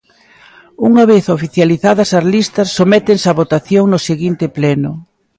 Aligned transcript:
Unha 0.87 1.03
vez 1.11 1.23
oficializadas 1.37 2.09
as 2.19 2.25
listas 2.33 2.69
sométense 2.79 3.27
a 3.29 3.37
votación 3.41 3.83
no 3.89 3.99
seguinte 4.09 4.45
Pleno. 4.57 4.91